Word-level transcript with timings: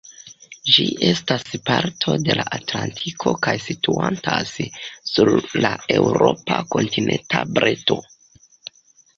Ĝi 0.75 0.83
estas 1.09 1.43
parto 1.69 2.15
de 2.27 2.37
la 2.39 2.45
Atlantiko 2.57 3.33
kaj 3.49 3.55
situantas 3.67 4.55
sur 5.11 5.31
la 5.67 5.75
eŭropa 5.99 6.59
kontinenta 6.75 7.45
breto. 7.59 8.01